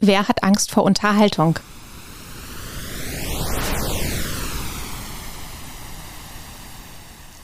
[0.00, 1.58] Wer hat Angst vor Unterhaltung?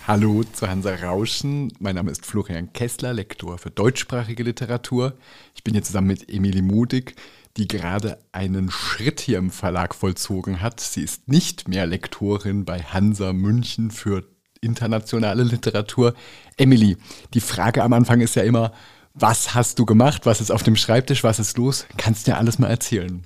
[0.06, 1.72] Hallo zu Hansa Rauschen.
[1.80, 5.14] Mein Name ist Florian Kessler, Lektor für deutschsprachige Literatur.
[5.56, 7.16] Ich bin hier zusammen mit Emilie Mudig,
[7.56, 10.78] die gerade einen Schritt hier im Verlag vollzogen hat.
[10.78, 14.28] Sie ist nicht mehr Lektorin bei Hansa München für
[14.60, 16.14] internationale Literatur.
[16.56, 16.98] Emilie,
[17.34, 18.70] die Frage am Anfang ist ja immer,
[19.14, 20.26] was hast du gemacht?
[20.26, 21.24] Was ist auf dem Schreibtisch?
[21.24, 21.86] Was ist los?
[21.96, 23.24] Kannst du dir alles mal erzählen?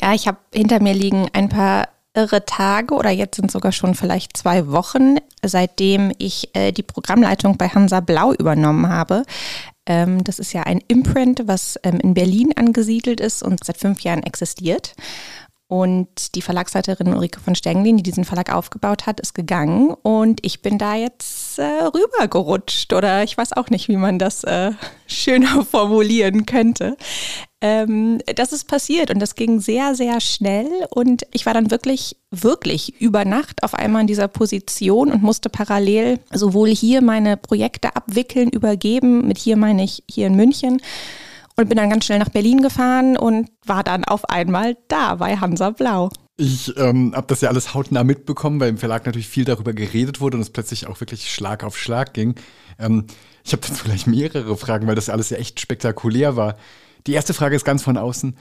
[0.00, 3.94] Ja, ich habe hinter mir liegen ein paar irre Tage oder jetzt sind sogar schon
[3.94, 9.22] vielleicht zwei Wochen, seitdem ich äh, die Programmleitung bei Hansa Blau übernommen habe.
[9.86, 14.00] Ähm, das ist ja ein Imprint, was ähm, in Berlin angesiedelt ist und seit fünf
[14.00, 14.94] Jahren existiert.
[15.68, 19.90] Und die Verlagsleiterin Ulrike von Stenglin, die diesen Verlag aufgebaut hat, ist gegangen.
[20.02, 22.92] Und ich bin da jetzt äh, rübergerutscht.
[22.92, 24.70] Oder ich weiß auch nicht, wie man das äh,
[25.08, 26.96] schöner formulieren könnte.
[27.60, 29.10] Ähm, das ist passiert.
[29.10, 30.68] Und das ging sehr, sehr schnell.
[30.90, 35.48] Und ich war dann wirklich, wirklich über Nacht auf einmal in dieser Position und musste
[35.48, 40.80] parallel sowohl hier meine Projekte abwickeln, übergeben, mit hier meine ich hier in München
[41.56, 45.36] und bin dann ganz schnell nach Berlin gefahren und war dann auf einmal da bei
[45.36, 46.10] Hansa Blau.
[46.38, 50.20] Ich ähm, habe das ja alles hautnah mitbekommen, weil im Verlag natürlich viel darüber geredet
[50.20, 52.34] wurde und es plötzlich auch wirklich Schlag auf Schlag ging.
[52.78, 53.06] Ähm,
[53.42, 56.56] ich habe jetzt vielleicht mehrere Fragen, weil das alles ja echt spektakulär war.
[57.06, 58.36] Die erste Frage ist ganz von außen.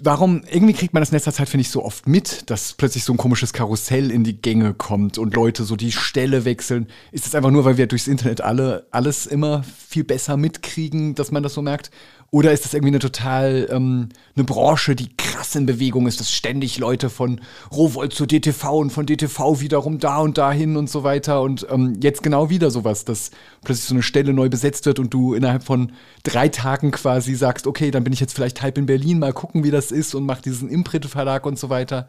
[0.00, 3.02] Warum, irgendwie kriegt man das in letzter Zeit, finde ich, so oft mit, dass plötzlich
[3.02, 6.86] so ein komisches Karussell in die Gänge kommt und Leute so die Stelle wechseln.
[7.10, 11.32] Ist es einfach nur, weil wir durchs Internet alle alles immer viel besser mitkriegen, dass
[11.32, 11.90] man das so merkt?
[12.30, 16.30] Oder ist das irgendwie eine total ähm, eine Branche, die krass in Bewegung ist, dass
[16.30, 17.40] ständig Leute von
[17.72, 21.98] Rowold zu DTV und von DTV wiederum da und dahin und so weiter und ähm,
[22.02, 23.30] jetzt genau wieder sowas, dass
[23.64, 27.66] plötzlich so eine Stelle neu besetzt wird und du innerhalb von drei Tagen quasi sagst,
[27.66, 30.26] okay, dann bin ich jetzt vielleicht halb in Berlin, mal gucken, wie das ist und
[30.26, 32.08] mach diesen Imprint-Verlag und so weiter.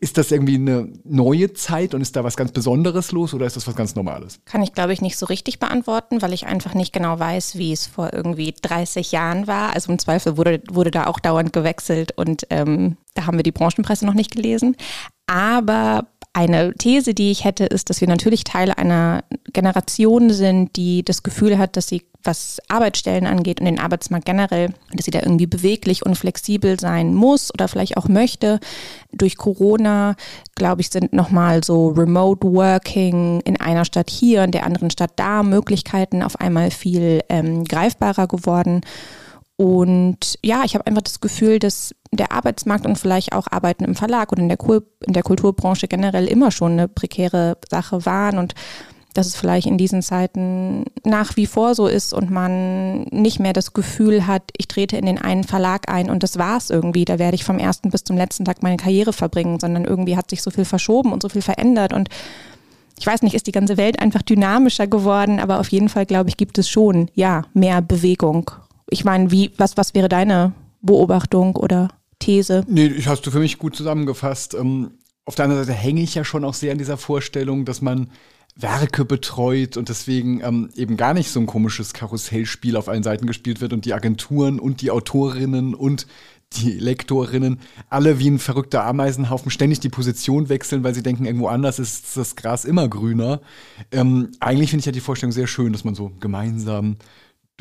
[0.00, 3.56] Ist das irgendwie eine neue Zeit und ist da was ganz Besonderes los oder ist
[3.56, 4.40] das was ganz Normales?
[4.46, 7.72] Kann ich, glaube ich, nicht so richtig beantworten, weil ich einfach nicht genau weiß, wie
[7.72, 9.74] es vor irgendwie 30 Jahren war.
[9.74, 13.52] Also im Zweifel wurde, wurde da auch dauernd gewechselt und ähm, da haben wir die
[13.52, 14.76] Branchenpresse noch nicht gelesen.
[15.26, 19.22] Aber eine These, die ich hätte, ist, dass wir natürlich Teil einer
[19.52, 24.72] Generation sind, die das Gefühl hat, dass sie, was Arbeitsstellen angeht und den Arbeitsmarkt generell,
[24.94, 28.60] dass sie da irgendwie beweglich und flexibel sein muss oder vielleicht auch möchte.
[29.12, 30.14] Durch Corona,
[30.54, 35.12] glaube ich, sind nochmal so Remote Working in einer Stadt hier, in der anderen Stadt
[35.16, 38.80] da Möglichkeiten auf einmal viel ähm, greifbarer geworden.
[39.56, 43.94] Und ja, ich habe einfach das Gefühl, dass der Arbeitsmarkt und vielleicht auch Arbeiten im
[43.94, 48.38] Verlag oder in der, Kul in der Kulturbranche generell immer schon eine prekäre Sache waren
[48.38, 48.54] und
[49.14, 53.52] dass es vielleicht in diesen Zeiten nach wie vor so ist und man nicht mehr
[53.52, 57.18] das Gefühl hat, ich trete in den einen Verlag ein und das war's irgendwie, da
[57.18, 60.40] werde ich vom ersten bis zum letzten Tag meine Karriere verbringen, sondern irgendwie hat sich
[60.42, 62.08] so viel verschoben und so viel verändert und
[62.98, 66.28] ich weiß nicht, ist die ganze Welt einfach dynamischer geworden, aber auf jeden Fall, glaube
[66.28, 68.50] ich, gibt es schon, ja, mehr Bewegung
[68.92, 71.88] ich meine, wie, was, was wäre deine Beobachtung oder
[72.18, 72.64] These?
[72.68, 74.54] Nee, hast du für mich gut zusammengefasst.
[74.54, 74.92] Ähm,
[75.24, 78.10] auf der anderen Seite hänge ich ja schon auch sehr an dieser Vorstellung, dass man
[78.54, 83.26] Werke betreut und deswegen ähm, eben gar nicht so ein komisches Karussellspiel auf allen Seiten
[83.26, 86.06] gespielt wird und die Agenturen und die Autorinnen und
[86.56, 91.46] die Lektorinnen alle wie ein verrückter Ameisenhaufen ständig die Position wechseln, weil sie denken, irgendwo
[91.46, 93.40] anders ist das Gras immer grüner.
[93.90, 96.96] Ähm, eigentlich finde ich ja die Vorstellung sehr schön, dass man so gemeinsam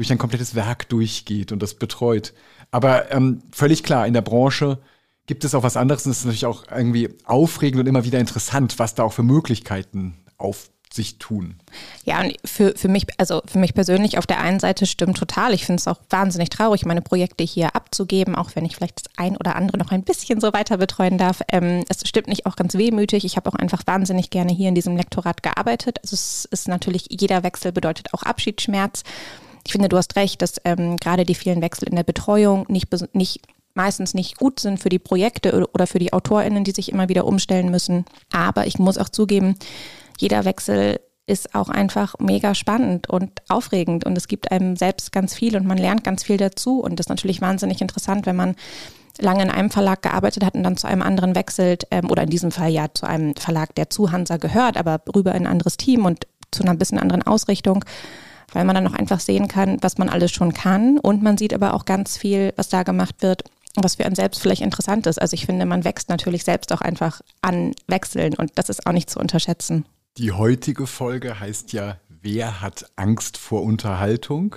[0.01, 2.34] durch ein komplettes Werk durchgeht und das betreut.
[2.72, 4.79] Aber ähm, völlig klar, in der Branche
[5.28, 8.17] gibt es auch was anderes und es ist natürlich auch irgendwie aufregend und immer wieder
[8.17, 11.56] interessant, was da auch für Möglichkeiten auf sich tun.
[12.03, 15.53] Ja, und für, für mich, also für mich persönlich auf der einen Seite stimmt total.
[15.53, 19.13] Ich finde es auch wahnsinnig traurig, meine Projekte hier abzugeben, auch wenn ich vielleicht das
[19.18, 21.44] ein oder andere noch ein bisschen so weiter betreuen darf.
[21.51, 23.23] Ähm, es stimmt nicht auch ganz wehmütig.
[23.23, 26.00] Ich habe auch einfach wahnsinnig gerne hier in diesem Lektorat gearbeitet.
[26.03, 29.03] Also es ist natürlich, jeder Wechsel bedeutet auch Abschiedsschmerz
[29.66, 32.88] ich finde, du hast recht, dass ähm, gerade die vielen Wechsel in der Betreuung nicht,
[33.16, 33.41] nicht
[33.73, 37.25] meistens nicht gut sind für die Projekte oder für die AutorInnen, die sich immer wieder
[37.25, 38.06] umstellen müssen.
[38.31, 39.56] Aber ich muss auch zugeben,
[40.18, 45.33] jeder Wechsel ist auch einfach mega spannend und aufregend und es gibt einem selbst ganz
[45.33, 48.56] viel und man lernt ganz viel dazu und das ist natürlich wahnsinnig interessant, wenn man
[49.19, 52.30] lange in einem Verlag gearbeitet hat und dann zu einem anderen wechselt ähm, oder in
[52.30, 55.77] diesem Fall ja zu einem Verlag, der zu Hansa gehört, aber rüber in ein anderes
[55.77, 57.86] Team und zu einer bisschen anderen Ausrichtung
[58.53, 60.98] weil man dann auch einfach sehen kann, was man alles schon kann.
[60.98, 63.44] Und man sieht aber auch ganz viel, was da gemacht wird,
[63.75, 65.21] was für einen selbst vielleicht interessant ist.
[65.21, 68.92] Also ich finde, man wächst natürlich selbst auch einfach an Wechseln und das ist auch
[68.92, 69.86] nicht zu unterschätzen.
[70.18, 74.56] Die heutige Folge heißt ja, wer hat Angst vor Unterhaltung?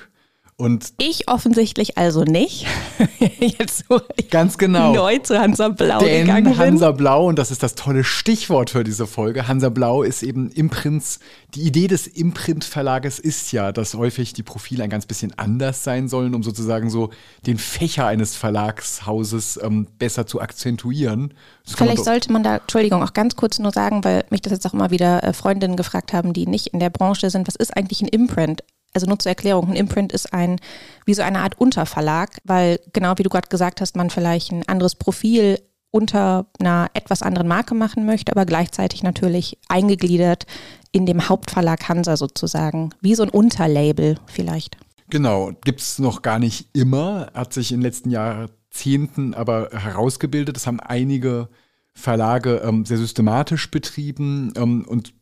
[0.56, 2.66] Und ich offensichtlich also nicht.
[3.40, 4.94] Jetzt so ganz genau.
[4.94, 6.58] neu zu Hansa Blau Denn gegangen bin.
[6.58, 10.50] Hansa Blau, und das ist das tolle Stichwort für diese Folge, Hansa Blau ist eben
[10.52, 11.18] Imprints,
[11.54, 16.06] die Idee des Imprint-Verlages ist ja, dass häufig die Profile ein ganz bisschen anders sein
[16.06, 17.10] sollen, um sozusagen so
[17.46, 21.34] den Fächer eines Verlagshauses ähm, besser zu akzentuieren.
[21.64, 24.66] Vielleicht man sollte man da, Entschuldigung, auch ganz kurz nur sagen, weil mich das jetzt
[24.66, 27.76] auch immer wieder äh, Freundinnen gefragt haben, die nicht in der Branche sind, was ist
[27.76, 28.62] eigentlich ein Imprint?
[28.94, 30.60] Also nur zur Erklärung, ein Imprint ist ein,
[31.04, 34.66] wie so eine Art Unterverlag, weil genau wie du gerade gesagt hast, man vielleicht ein
[34.66, 35.58] anderes Profil
[35.90, 40.46] unter einer etwas anderen Marke machen möchte, aber gleichzeitig natürlich eingegliedert
[40.90, 44.76] in dem Hauptverlag Hansa sozusagen, wie so ein Unterlabel vielleicht.
[45.10, 50.56] Genau, gibt es noch gar nicht immer, hat sich in den letzten Jahrzehnten aber herausgebildet.
[50.56, 51.48] Das haben einige
[51.92, 55.14] Verlage ähm, sehr systematisch betrieben ähm, und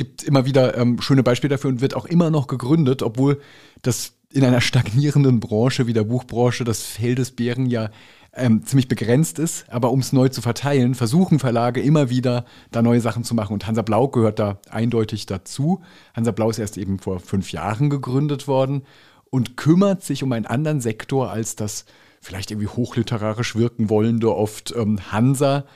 [0.00, 3.38] gibt immer wieder ähm, schöne Beispiele dafür und wird auch immer noch gegründet, obwohl
[3.82, 7.90] das in einer stagnierenden Branche wie der Buchbranche das Feld des Bären ja
[8.32, 9.66] ähm, ziemlich begrenzt ist.
[9.68, 13.52] Aber um es neu zu verteilen, versuchen Verlage immer wieder da neue Sachen zu machen.
[13.52, 15.82] Und Hansa Blau gehört da eindeutig dazu.
[16.14, 18.84] Hansa Blau ist erst eben vor fünf Jahren gegründet worden
[19.28, 21.84] und kümmert sich um einen anderen Sektor als das
[22.22, 25.66] vielleicht irgendwie hochliterarisch wirken wollende oft ähm, Hansa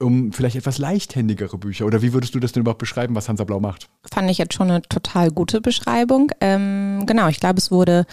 [0.00, 1.86] um vielleicht etwas leichthändigere Bücher?
[1.86, 3.88] Oder wie würdest du das denn überhaupt beschreiben, was Hansa Blau macht?
[4.12, 6.30] Fand ich jetzt schon eine total gute Beschreibung.
[6.40, 8.06] Ähm, genau, ich glaube, es wurde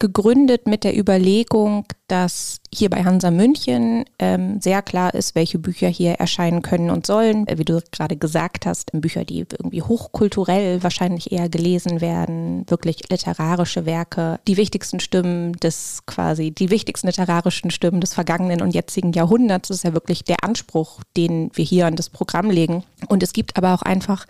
[0.00, 5.88] gegründet mit der Überlegung, dass hier bei Hansa München ähm, sehr klar ist, welche Bücher
[5.88, 7.46] hier erscheinen können und sollen.
[7.52, 13.86] Wie du gerade gesagt hast, Bücher, die irgendwie hochkulturell wahrscheinlich eher gelesen werden, wirklich literarische
[13.86, 19.70] Werke, die wichtigsten Stimmen des quasi, die wichtigsten literarischen Stimmen des vergangenen und jetzigen Jahrhunderts.
[19.70, 22.84] Ist ja wirklich der Anspruch, den wir hier an das Programm legen.
[23.08, 24.26] Und es gibt aber auch einfach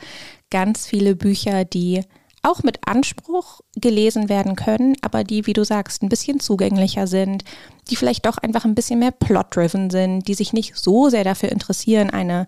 [0.51, 2.03] ganz viele Bücher, die
[2.43, 7.45] auch mit Anspruch gelesen werden können, aber die, wie du sagst, ein bisschen zugänglicher sind,
[7.91, 11.51] die vielleicht doch einfach ein bisschen mehr plot-driven sind, die sich nicht so sehr dafür
[11.51, 12.47] interessieren, eine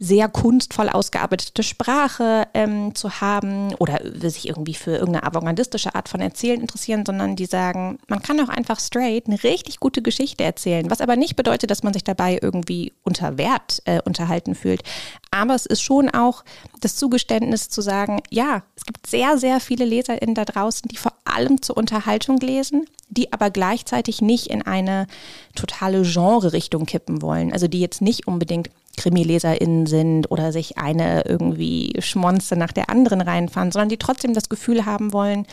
[0.00, 6.20] sehr kunstvoll ausgearbeitete Sprache ähm, zu haben oder sich irgendwie für irgendeine avantgardistische Art von
[6.20, 10.90] Erzählen interessieren, sondern die sagen, man kann auch einfach straight eine richtig gute Geschichte erzählen,
[10.90, 14.82] was aber nicht bedeutet, dass man sich dabei irgendwie unter Wert äh, unterhalten fühlt.
[15.30, 16.44] Aber es ist schon auch
[16.80, 21.12] das Zugeständnis zu sagen, ja, es gibt sehr, sehr viele LeserInnen da draußen, die vor
[21.24, 25.06] allem zur Unterhaltung lesen, die aber gleichzeitig nicht in eine
[25.54, 27.52] totale Genre-Richtung kippen wollen.
[27.52, 33.20] Also die jetzt nicht unbedingt KrimileserInnen sind oder sich eine irgendwie Schmonze nach der anderen
[33.20, 35.46] reinfahren, sondern die trotzdem das Gefühl haben wollen,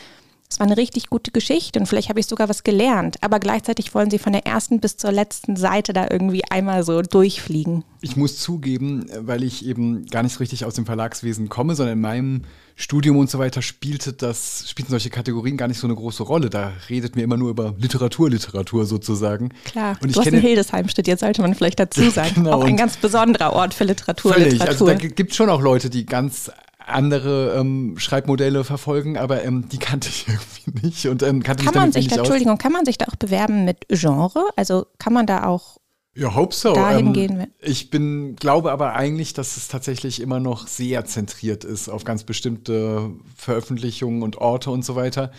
[0.52, 3.94] es war eine richtig gute Geschichte und vielleicht habe ich sogar was gelernt, aber gleichzeitig
[3.94, 7.84] wollen sie von der ersten bis zur letzten Seite da irgendwie einmal so durchfliegen.
[8.02, 11.94] Ich muss zugeben, weil ich eben gar nicht so richtig aus dem Verlagswesen komme, sondern
[11.94, 12.42] in meinem
[12.74, 16.50] Studium und so weiter spielte das, spielten solche Kategorien gar nicht so eine große Rolle.
[16.50, 19.50] Da redet mir immer nur über Literatur, Literatur sozusagen.
[19.64, 22.34] Klar, und ich du hast kenne, in Hildesheim studiert, sollte man vielleicht dazu sagen.
[22.34, 24.32] genau, auch ein ganz besonderer Ort für Literatur.
[24.34, 24.54] Völlig.
[24.54, 24.88] Literatur.
[24.88, 26.50] Also da gibt es schon auch Leute, die ganz
[26.86, 30.26] andere ähm, Schreibmodelle verfolgen, aber ähm, die kannte ich
[30.64, 33.06] irgendwie nicht und ähm, kannte kann mich man sich da, Entschuldigung, kann man sich da
[33.06, 34.44] auch bewerben mit Genre?
[34.56, 35.78] Also kann man da auch
[36.14, 36.74] ja, hope so.
[36.74, 37.46] Dahin ähm, gehen.
[37.60, 42.24] Ich bin, glaube aber eigentlich, dass es tatsächlich immer noch sehr zentriert ist auf ganz
[42.24, 45.32] bestimmte Veröffentlichungen und Orte und so weiter.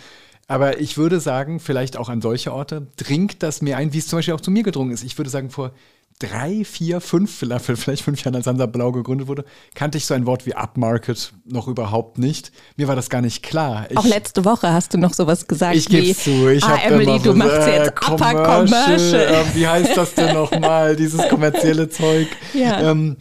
[0.46, 4.08] Aber ich würde sagen, vielleicht auch an solche Orte dringt das mir ein, wie es
[4.08, 5.04] zum Beispiel auch zu mir gedrungen ist.
[5.04, 5.72] Ich würde sagen, vor
[6.18, 9.44] drei, vier, fünf, vielleicht fünf Jahren, als Hansa Blau gegründet wurde,
[9.74, 12.52] kannte ich so ein Wort wie Upmarket noch überhaupt nicht.
[12.76, 13.86] Mir war das gar nicht klar.
[13.90, 15.76] Ich, Auch letzte Woche hast du noch sowas gesagt.
[15.76, 16.48] Ich gebe zu.
[16.48, 18.66] Ich ah, Emily, du machst äh, jetzt Upper Commercial.
[18.66, 19.24] Commercial.
[19.24, 22.28] Äh, wie heißt das denn nochmal, dieses kommerzielle Zeug?
[22.54, 22.90] Ja.
[22.90, 23.16] Ähm,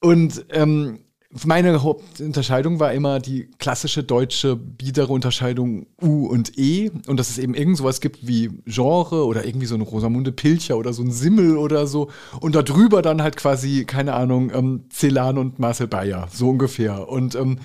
[0.00, 1.05] und ähm,
[1.44, 7.38] meine Hauptunterscheidung war immer die klassische deutsche biedere Unterscheidung U und E und dass es
[7.38, 11.10] eben irgend sowas gibt wie Genre oder irgendwie so ein Rosamunde Pilcher oder so ein
[11.10, 16.28] Simmel oder so und darüber dann halt quasi, keine Ahnung, ähm, Celan und Marcel Bayer,
[16.32, 17.08] so ungefähr.
[17.08, 17.58] Und ähm,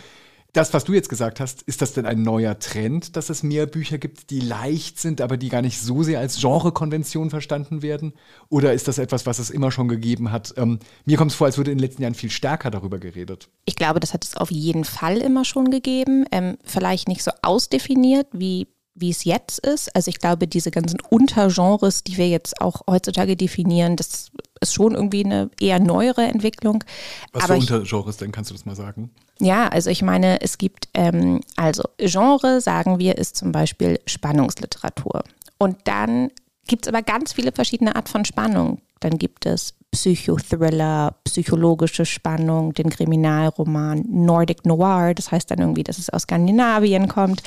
[0.53, 3.65] das, was du jetzt gesagt hast, ist das denn ein neuer Trend, dass es mehr
[3.65, 8.13] Bücher gibt, die leicht sind, aber die gar nicht so sehr als Genrekonvention verstanden werden?
[8.49, 10.53] Oder ist das etwas, was es immer schon gegeben hat?
[10.57, 13.49] Ähm, mir kommt es vor, als würde in den letzten Jahren viel stärker darüber geredet.
[13.65, 16.25] Ich glaube, das hat es auf jeden Fall immer schon gegeben.
[16.31, 19.95] Ähm, vielleicht nicht so ausdefiniert wie wie es jetzt ist.
[19.95, 24.93] Also ich glaube, diese ganzen Untergenres, die wir jetzt auch heutzutage definieren, das ist schon
[24.93, 26.83] irgendwie eine eher neuere Entwicklung.
[27.31, 29.11] Was Aber für Untergenres denn, kannst du das mal sagen?
[29.39, 35.23] Ja, also ich meine, es gibt, ähm, also Genre, sagen wir, ist zum Beispiel Spannungsliteratur.
[35.57, 36.29] Und dann
[36.67, 38.81] gibt es aber ganz viele verschiedene Art von Spannung.
[38.99, 45.97] Dann gibt es Psychothriller, psychologische Spannung, den Kriminalroman Nordic Noir, das heißt dann irgendwie, dass
[45.97, 47.43] es aus Skandinavien kommt.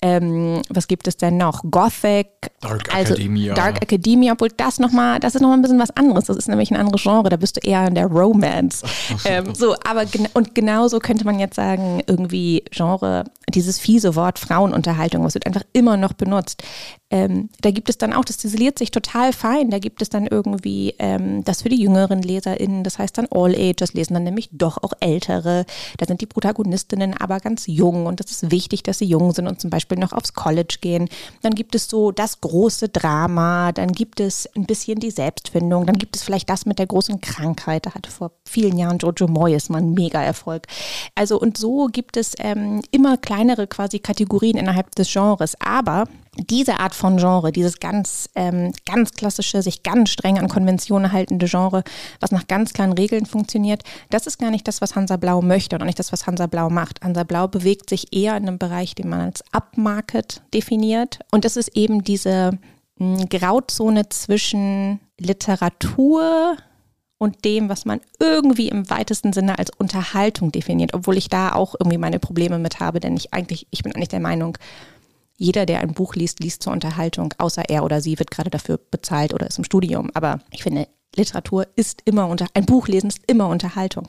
[0.00, 1.62] Ähm, was gibt es denn noch?
[1.70, 2.28] Gothic.
[2.62, 3.52] Dark also Academia.
[3.52, 6.24] Dark Academia, obwohl das nochmal, das ist nochmal ein bisschen was anderes.
[6.24, 8.82] Das ist nämlich ein anderes Genre, da bist du eher in der Romance.
[9.26, 14.38] ähm, so, aber gen und genauso könnte man jetzt sagen, irgendwie Genre, dieses fiese Wort
[14.38, 16.62] Frauenunterhaltung, was wird einfach immer noch benutzt.
[17.10, 19.70] Ähm, da gibt es dann auch, das ziseliert sich total fein.
[19.70, 23.54] Da gibt es dann irgendwie ähm, das für die jüngeren LeserInnen, das heißt dann All
[23.54, 25.66] Ages, lesen dann nämlich doch auch Ältere.
[25.98, 29.46] Da sind die Protagonistinnen aber ganz jung und das ist wichtig, dass sie jung sind
[29.46, 31.08] und zum Beispiel noch aufs College gehen.
[31.42, 35.98] Dann gibt es so das große Drama, dann gibt es ein bisschen die Selbstfindung, dann
[35.98, 37.86] gibt es vielleicht das mit der großen Krankheit.
[37.86, 40.66] Da hatte vor vielen Jahren Jojo Moyes mal einen Mega-Erfolg.
[41.14, 45.56] Also und so gibt es ähm, immer kleinere quasi Kategorien innerhalb des Genres.
[45.60, 46.04] Aber
[46.36, 51.46] diese Art von Genre, dieses ganz, ähm, ganz klassische, sich ganz streng an Konventionen haltende
[51.46, 51.84] Genre,
[52.20, 55.76] was nach ganz klaren Regeln funktioniert, das ist gar nicht das, was Hansa Blau möchte
[55.76, 57.02] und auch nicht das, was Hansa Blau macht.
[57.02, 61.18] Hansa Blau bewegt sich eher in einem Bereich, den man als Upmarket definiert.
[61.30, 62.52] Und das ist eben diese
[62.96, 66.56] mh, hm, Grauzone zwischen Literatur
[67.22, 71.76] und dem, was man irgendwie im weitesten Sinne als Unterhaltung definiert, obwohl ich da auch
[71.78, 74.58] irgendwie meine Probleme mit habe, denn ich eigentlich, ich bin eigentlich der Meinung,
[75.36, 78.76] jeder, der ein Buch liest, liest zur Unterhaltung, außer er oder sie wird gerade dafür
[78.90, 80.10] bezahlt oder ist im Studium.
[80.14, 84.08] Aber ich finde, Literatur ist immer unter, ein Buch lesen ist immer Unterhaltung.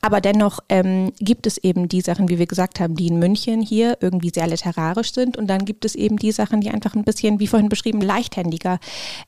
[0.00, 3.62] Aber dennoch ähm, gibt es eben die Sachen, wie wir gesagt haben, die in München
[3.62, 5.36] hier irgendwie sehr literarisch sind.
[5.36, 8.78] Und dann gibt es eben die Sachen, die einfach ein bisschen, wie vorhin beschrieben, leichthändiger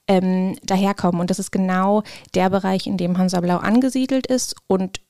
[0.09, 1.21] ähm, daherkommen.
[1.21, 2.03] Und das ist genau
[2.35, 4.57] der Bereich, in dem Hansa Blau angesiedelt ist.
[4.67, 5.01] Und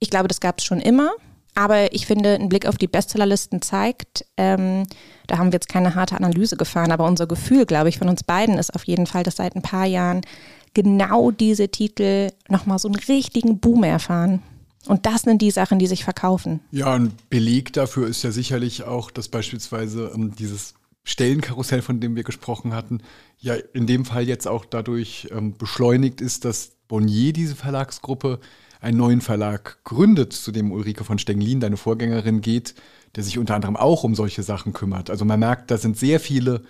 [0.00, 1.12] ich glaube, das gab es schon immer.
[1.54, 4.84] Aber ich finde, ein Blick auf die Bestsellerlisten zeigt, ähm,
[5.26, 8.24] da haben wir jetzt keine harte Analyse gefahren, aber unser Gefühl, glaube ich, von uns
[8.24, 10.22] beiden ist auf jeden Fall, dass seit ein paar Jahren
[10.74, 14.42] genau diese Titel nochmal so einen richtigen Boom erfahren.
[14.86, 16.60] Und das sind die Sachen, die sich verkaufen.
[16.70, 20.74] Ja, ein Beleg dafür ist ja sicherlich auch, dass beispielsweise ähm, dieses
[21.04, 23.00] Stellenkarussell, von dem wir gesprochen hatten,
[23.38, 28.40] ja in dem Fall jetzt auch dadurch ähm, beschleunigt ist, dass Bonnier diese Verlagsgruppe
[28.80, 32.74] einen neuen Verlag gründet, zu dem Ulrike von Stenglin, deine Vorgängerin, geht,
[33.14, 35.08] der sich unter anderem auch um solche Sachen kümmert.
[35.08, 36.62] Also man merkt, da sind sehr viele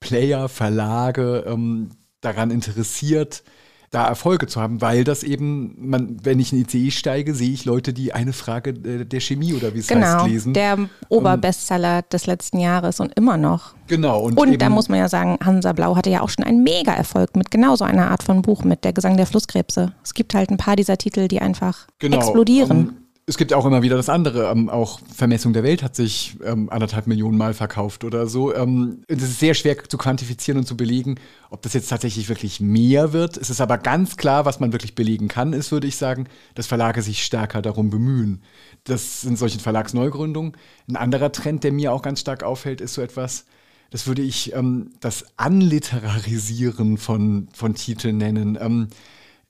[0.00, 3.42] Player, Verlage ähm, daran interessiert,
[3.90, 7.64] da Erfolge zu haben, weil das eben, man, wenn ich in ICE steige, sehe ich
[7.64, 10.52] Leute, die eine Frage äh, der Chemie oder wie es genau, heißt lesen.
[10.52, 10.76] Der
[11.08, 13.74] Oberbestseller des letzten Jahres und immer noch.
[13.86, 14.20] Genau.
[14.20, 17.34] Und, und da muss man ja sagen, Hansa Blau hatte ja auch schon einen Mega-Erfolg
[17.34, 19.94] mit genau so einer Art von Buch, mit der Gesang der Flusskrebse.
[20.04, 23.07] Es gibt halt ein paar dieser Titel, die einfach genau, explodieren.
[23.28, 24.50] Es gibt auch immer wieder das andere.
[24.50, 28.54] Ähm, auch Vermessung der Welt hat sich ähm, anderthalb Millionen Mal verkauft oder so.
[28.54, 31.16] Ähm, es ist sehr schwer zu quantifizieren und zu belegen,
[31.50, 33.36] ob das jetzt tatsächlich wirklich mehr wird.
[33.36, 36.68] Es ist aber ganz klar, was man wirklich belegen kann, ist, würde ich sagen, dass
[36.68, 38.42] Verlage sich stärker darum bemühen.
[38.84, 40.56] Das sind solche Verlagsneugründungen.
[40.88, 43.44] Ein anderer Trend, der mir auch ganz stark auffällt, ist so etwas,
[43.90, 48.56] das würde ich ähm, das Anliterarisieren von, von Titeln nennen.
[48.58, 48.88] Ähm,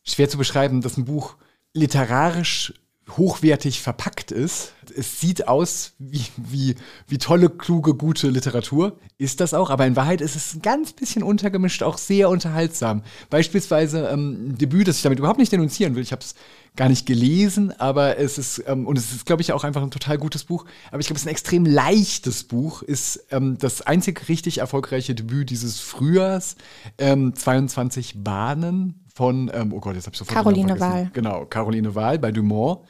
[0.02, 1.36] schwer zu beschreiben, dass ein Buch
[1.74, 2.72] literarisch
[3.16, 4.72] hochwertig verpackt ist.
[4.96, 6.74] Es sieht aus wie, wie,
[7.06, 8.98] wie tolle, kluge, gute Literatur.
[9.18, 13.02] Ist das auch, aber in Wahrheit ist es ein ganz bisschen untergemischt, auch sehr unterhaltsam.
[13.30, 16.02] Beispielsweise ähm, ein Debüt, das ich damit überhaupt nicht denunzieren will.
[16.02, 16.34] Ich habe es
[16.76, 19.90] gar nicht gelesen, aber es ist, ähm, und es ist, glaube ich, auch einfach ein
[19.90, 20.64] total gutes Buch.
[20.90, 22.82] Aber ich glaube, es ist ein extrem leichtes Buch.
[22.82, 26.56] Ist ähm, das einzig richtig erfolgreiche Debüt dieses Frühjahrs.
[26.98, 31.10] 22 ähm, Bahnen von, ähm, oh Gott, jetzt habe ich sofort Caroline Wahl.
[31.12, 32.82] Genau, Caroline Wahl bei Dumont.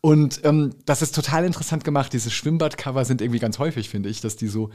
[0.00, 2.12] Und ähm, das ist total interessant gemacht.
[2.12, 4.70] Diese Schwimmbadcover sind irgendwie ganz häufig, finde ich, dass die so,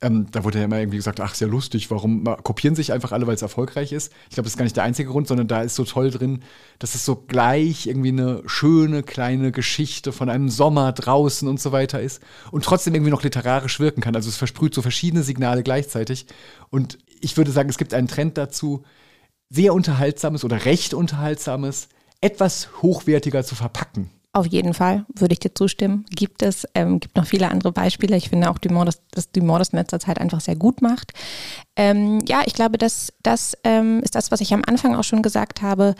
[0.00, 3.12] ähm, da wurde ja immer irgendwie gesagt, ach, ist ja lustig, warum kopieren sich einfach
[3.12, 4.12] alle, weil es erfolgreich ist.
[4.30, 6.42] Ich glaube, das ist gar nicht der einzige Grund, sondern da ist so toll drin,
[6.80, 11.70] dass es so gleich irgendwie eine schöne kleine Geschichte von einem Sommer draußen und so
[11.70, 14.16] weiter ist und trotzdem irgendwie noch literarisch wirken kann.
[14.16, 16.26] Also es versprüht so verschiedene Signale gleichzeitig.
[16.70, 18.82] Und ich würde sagen, es gibt einen Trend dazu,
[19.50, 21.88] sehr unterhaltsames oder recht unterhaltsames
[22.20, 24.10] etwas hochwertiger zu verpacken.
[24.32, 26.04] Auf jeden Fall würde ich dir zustimmen.
[26.10, 28.16] Gibt es, ähm, gibt noch viele andere Beispiele.
[28.16, 31.12] Ich finde auch Dumont, dass, dass Dumont das in letzter Zeit einfach sehr gut macht.
[31.78, 35.22] Ähm, ja, ich glaube, das, das ähm, ist das, was ich am Anfang auch schon
[35.22, 35.94] gesagt habe.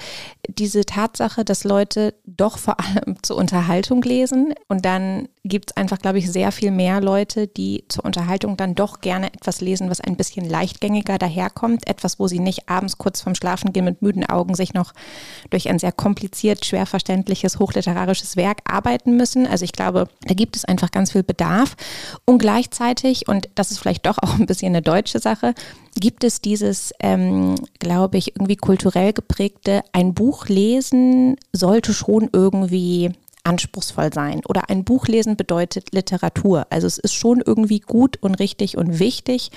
[0.49, 5.99] Diese Tatsache, dass Leute doch vor allem zur Unterhaltung lesen und dann gibt es einfach,
[5.99, 10.01] glaube ich, sehr viel mehr Leute, die zur Unterhaltung dann doch gerne etwas lesen, was
[10.01, 11.87] ein bisschen leichtgängiger daherkommt.
[11.89, 14.93] Etwas, wo sie nicht abends kurz vorm Schlafengehen mit müden Augen sich noch
[15.51, 19.47] durch ein sehr kompliziert, schwer verständliches, hochliterarisches Werk arbeiten müssen.
[19.47, 21.77] Also ich glaube, da gibt es einfach ganz viel Bedarf.
[22.25, 25.55] Und gleichzeitig, und das ist vielleicht doch auch ein bisschen eine deutsche Sache,
[25.95, 33.11] gibt es dieses, ähm, glaube ich, irgendwie kulturell geprägte, ein Buch lesen sollte schon irgendwie
[33.45, 34.43] anspruchsvoll sein.
[34.49, 36.67] Oder ein Buch lesen bedeutet Literatur.
[36.71, 39.51] Also es ist schon irgendwie gut und richtig und wichtig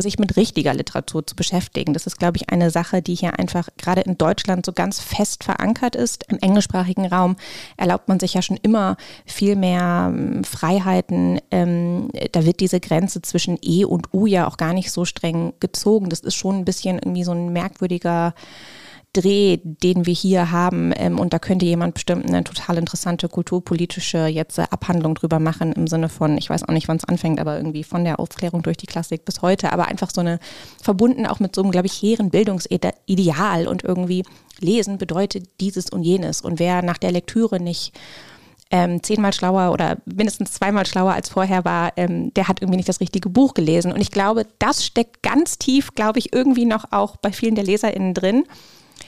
[0.00, 1.92] sich mit richtiger Literatur zu beschäftigen.
[1.92, 5.44] Das ist, glaube ich, eine Sache, die hier einfach gerade in Deutschland so ganz fest
[5.44, 6.24] verankert ist.
[6.28, 7.36] Im englischsprachigen Raum
[7.76, 11.40] erlaubt man sich ja schon immer viel mehr ähm, Freiheiten.
[11.50, 15.54] Ähm, da wird diese Grenze zwischen E und U ja auch gar nicht so streng
[15.60, 16.10] gezogen.
[16.10, 18.34] Das ist schon ein bisschen irgendwie so ein merkwürdiger
[19.14, 20.92] Dreh, den wir hier haben.
[20.96, 25.72] Ähm, und da könnte jemand bestimmt eine total interessante kulturpolitische jetzt äh, Abhandlung drüber machen
[25.72, 28.62] im Sinne von, ich weiß auch nicht, wann es anfängt, aber irgendwie von der Aufklärung
[28.62, 29.72] durch die Klassik bis heute.
[29.72, 30.38] Aber einfach so eine,
[30.82, 34.24] verbunden auch mit so einem, glaube ich, hehren Bildungsideal und irgendwie
[34.60, 36.40] lesen bedeutet dieses und jenes.
[36.40, 37.92] Und wer nach der Lektüre nicht
[38.70, 42.88] ähm, zehnmal schlauer oder mindestens zweimal schlauer als vorher war, ähm, der hat irgendwie nicht
[42.88, 43.92] das richtige Buch gelesen.
[43.92, 47.64] Und ich glaube, das steckt ganz tief, glaube ich, irgendwie noch auch bei vielen der
[47.64, 48.44] LeserInnen drin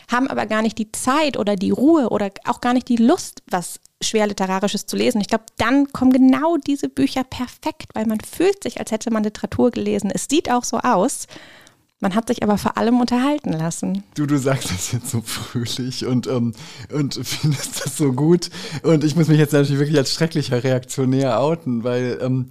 [0.09, 3.43] haben aber gar nicht die Zeit oder die Ruhe oder auch gar nicht die Lust,
[3.51, 5.21] was schwer literarisches zu lesen.
[5.21, 9.25] Ich glaube, dann kommen genau diese Bücher perfekt, weil man fühlt sich, als hätte man
[9.25, 10.11] Literatur gelesen.
[10.13, 11.27] Es sieht auch so aus.
[11.99, 14.05] Man hat sich aber vor allem unterhalten lassen.
[14.15, 16.53] Du, du sagst das jetzt so fröhlich und, ähm,
[16.93, 18.51] und findest das so gut.
[18.83, 22.51] Und ich muss mich jetzt natürlich wirklich als schrecklicher Reaktionär outen, weil ähm,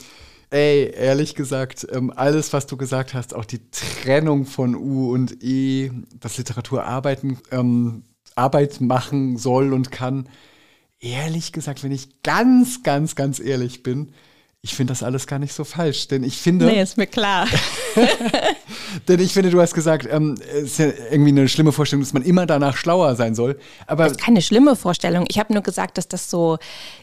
[0.56, 5.44] Ey, ehrlich gesagt, ähm, alles, was du gesagt hast, auch die Trennung von U und
[5.44, 8.04] E, dass Literatur arbeiten, ähm,
[8.36, 10.30] Arbeit machen soll und kann,
[11.02, 14.14] ehrlich gesagt, wenn ich ganz, ganz, ganz ehrlich bin,
[14.66, 16.66] ich finde das alles gar nicht so falsch, denn ich finde.
[16.66, 17.48] Nee, ist mir klar.
[19.08, 22.14] denn ich finde, du hast gesagt, ähm, es ist ja irgendwie eine schlimme Vorstellung, dass
[22.14, 23.60] man immer danach schlauer sein soll.
[23.86, 25.26] Aber das ist keine schlimme Vorstellung.
[25.28, 26.58] Ich habe nur gesagt, dass das so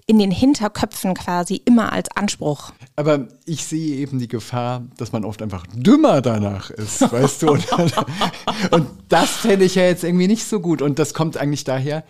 [0.06, 2.72] in den Hinterköpfen quasi immer als Anspruch.
[2.96, 7.52] Aber ich sehe eben die Gefahr, dass man oft einfach dümmer danach ist, weißt du?
[7.52, 7.64] Und,
[8.72, 10.82] und das fände ich ja jetzt irgendwie nicht so gut.
[10.82, 12.02] Und das kommt eigentlich daher,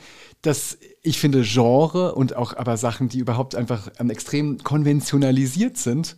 [0.43, 6.17] dass ich finde Genre und auch aber Sachen, die überhaupt einfach extrem konventionalisiert sind.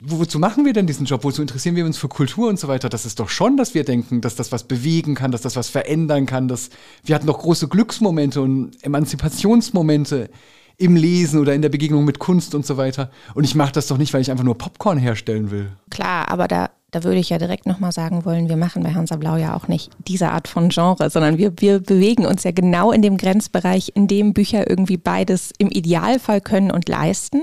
[0.00, 1.24] Wo, wozu machen wir denn diesen Job?
[1.24, 2.88] Wozu interessieren wir uns für Kultur und so weiter?
[2.88, 5.68] Das ist doch schon, dass wir denken, dass das was bewegen kann, dass das was
[5.68, 6.46] verändern kann.
[6.46, 6.70] Dass
[7.04, 10.30] wir hatten doch große Glücksmomente und Emanzipationsmomente
[10.76, 13.10] im Lesen oder in der Begegnung mit Kunst und so weiter.
[13.34, 15.72] Und ich mache das doch nicht, weil ich einfach nur Popcorn herstellen will.
[15.90, 19.16] Klar, aber da da würde ich ja direkt nochmal sagen wollen, wir machen bei Hansa
[19.16, 22.92] Blau ja auch nicht diese Art von Genre, sondern wir, wir bewegen uns ja genau
[22.92, 27.42] in dem Grenzbereich, in dem Bücher irgendwie beides im Idealfall können und leisten.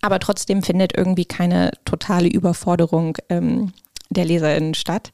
[0.00, 3.72] Aber trotzdem findet irgendwie keine totale Überforderung ähm,
[4.10, 5.10] der LeserInnen statt.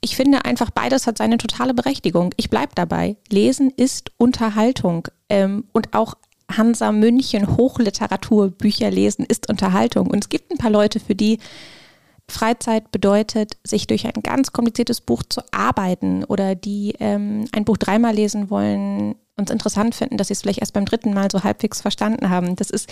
[0.00, 2.30] Ich finde einfach, beides hat seine totale Berechtigung.
[2.36, 3.16] Ich bleibe dabei.
[3.30, 5.08] Lesen ist Unterhaltung.
[5.28, 6.14] Ähm, und auch
[6.50, 10.06] Hansa München Hochliteraturbücher lesen ist Unterhaltung.
[10.06, 11.40] Und es gibt ein paar Leute, für die
[12.30, 17.78] Freizeit bedeutet, sich durch ein ganz kompliziertes Buch zu arbeiten oder die ähm, ein Buch
[17.78, 21.42] dreimal lesen wollen, uns interessant finden, dass sie es vielleicht erst beim dritten Mal so
[21.42, 22.56] halbwegs verstanden haben.
[22.56, 22.90] Das ist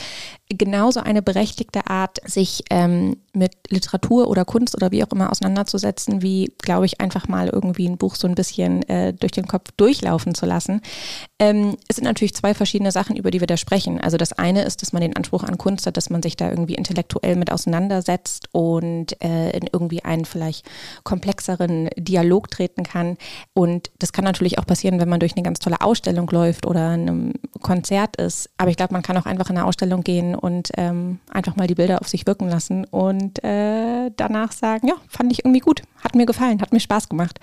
[0.48, 6.22] genauso eine berechtigte Art, sich ähm, mit Literatur oder Kunst oder wie auch immer auseinanderzusetzen,
[6.22, 9.70] wie, glaube ich, einfach mal irgendwie ein Buch so ein bisschen äh, durch den Kopf
[9.76, 10.80] durchlaufen zu lassen.
[11.38, 14.00] Ähm, es sind natürlich zwei verschiedene Sachen, über die wir da sprechen.
[14.00, 16.48] Also das eine ist, dass man den Anspruch an Kunst hat, dass man sich da
[16.48, 20.64] irgendwie intellektuell mit auseinandersetzt und äh, in irgendwie einen vielleicht
[21.04, 23.18] komplexeren Dialog treten kann.
[23.52, 26.88] Und das kann natürlich auch passieren, wenn man durch eine ganz tolle Ausstellung läuft oder
[26.88, 28.48] einem Konzert ist.
[28.56, 31.66] Aber ich glaube, man kann auch einfach in eine Ausstellung gehen und ähm, einfach mal
[31.66, 35.82] die Bilder auf sich wirken lassen und äh, danach sagen, ja, fand ich irgendwie gut,
[36.02, 37.40] hat mir gefallen, hat mir Spaß gemacht.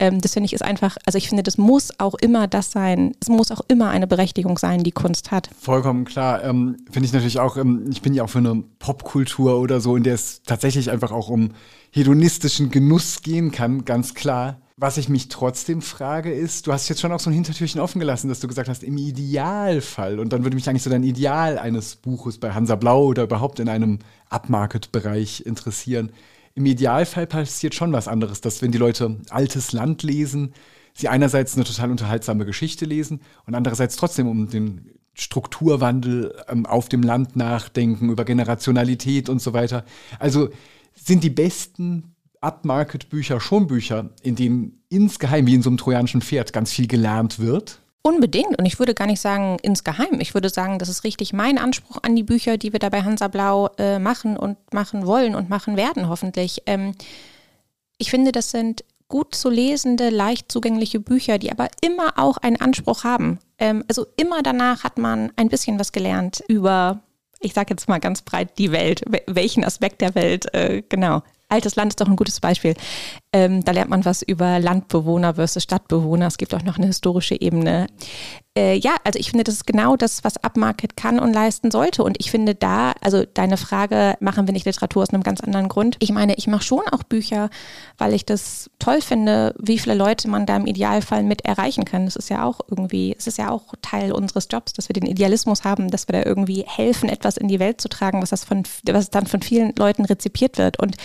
[0.00, 3.12] Ähm, das finde ich ist einfach, also ich finde, das muss auch immer das sein,
[3.20, 5.50] es muss auch immer eine Berechtigung sein, die Kunst hat.
[5.60, 6.42] Vollkommen klar.
[6.44, 9.96] Ähm, finde ich natürlich auch, ähm, ich bin ja auch für eine Popkultur oder so,
[9.96, 11.50] in der es tatsächlich einfach auch um
[11.90, 14.60] hedonistischen Genuss gehen kann, ganz klar.
[14.78, 17.98] Was ich mich trotzdem frage, ist, du hast jetzt schon auch so ein Hintertürchen offen
[17.98, 21.58] gelassen, dass du gesagt hast, im Idealfall, und dann würde mich eigentlich so dein Ideal
[21.58, 26.12] eines Buches bei Hansa Blau oder überhaupt in einem Upmarket-Bereich interessieren.
[26.54, 30.52] Im Idealfall passiert schon was anderes, dass wenn die Leute altes Land lesen,
[30.96, 36.88] sie einerseits eine total unterhaltsame Geschichte lesen und andererseits trotzdem um den Strukturwandel ähm, auf
[36.88, 39.84] dem Land nachdenken, über Generationalität und so weiter.
[40.18, 40.48] Also
[40.94, 46.52] sind die besten Upmarket-Bücher schon Bücher, in denen insgeheim, wie in so einem trojanischen Pferd,
[46.52, 47.80] ganz viel gelernt wird?
[48.02, 48.58] Unbedingt.
[48.58, 50.20] Und ich würde gar nicht sagen insgeheim.
[50.20, 53.02] Ich würde sagen, das ist richtig mein Anspruch an die Bücher, die wir da bei
[53.02, 56.62] Hansa Blau äh, machen und machen wollen und machen werden, hoffentlich.
[56.66, 56.92] Ähm,
[57.98, 62.60] ich finde, das sind gut zu lesende, leicht zugängliche Bücher, die aber immer auch einen
[62.60, 63.38] Anspruch haben.
[63.58, 67.00] Ähm, also immer danach hat man ein bisschen was gelernt über,
[67.40, 71.22] ich sage jetzt mal ganz breit, die Welt, welchen Aspekt der Welt, äh, genau.
[71.48, 72.74] Altes Land ist doch ein gutes Beispiel.
[73.36, 76.26] Ähm, da lernt man was über Landbewohner versus Stadtbewohner.
[76.26, 77.86] Es gibt auch noch eine historische Ebene.
[78.56, 82.02] Äh, ja, also ich finde, das ist genau das, was Upmarket kann und leisten sollte.
[82.02, 85.68] Und ich finde da, also deine Frage, machen wir nicht Literatur aus einem ganz anderen
[85.68, 85.96] Grund?
[85.98, 87.50] Ich meine, ich mache schon auch Bücher,
[87.98, 92.06] weil ich das toll finde, wie viele Leute man da im Idealfall mit erreichen kann.
[92.06, 95.04] Das ist ja auch irgendwie, es ist ja auch Teil unseres Jobs, dass wir den
[95.04, 98.44] Idealismus haben, dass wir da irgendwie helfen, etwas in die Welt zu tragen, was das
[98.44, 100.78] von, was dann von vielen Leuten rezipiert wird.
[100.78, 100.96] Und